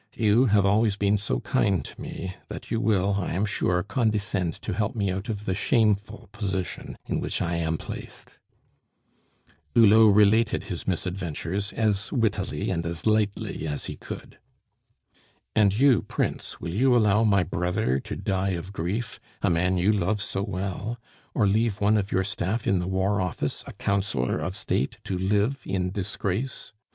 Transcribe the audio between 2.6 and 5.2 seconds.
you will, I am sure, condescend to help me